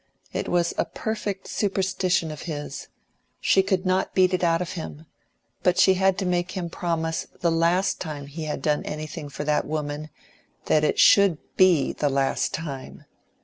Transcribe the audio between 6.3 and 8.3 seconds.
him promise the last time